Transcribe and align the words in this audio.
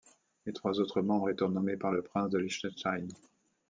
Les 0.47 0.53
trois 0.53 0.79
autres 0.79 1.01
membres 1.03 1.29
étant 1.29 1.47
nommés 1.49 1.77
par 1.77 1.91
le 1.91 2.01
Prince 2.01 2.31
de 2.31 2.39
Liechtenstein. 2.39 3.07